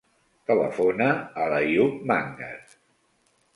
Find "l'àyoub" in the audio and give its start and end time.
1.53-2.01